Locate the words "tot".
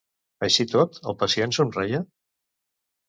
0.71-0.97